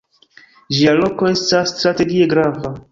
Ĝia 0.77 0.95
loko 1.01 1.31
estas 1.35 1.77
strategie 1.79 2.33
grava. 2.35 2.79